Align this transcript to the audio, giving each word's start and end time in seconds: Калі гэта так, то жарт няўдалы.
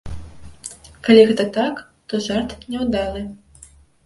Калі 1.07 1.25
гэта 1.31 1.45
так, 1.57 1.83
то 2.07 2.23
жарт 2.29 2.57
няўдалы. 2.71 3.21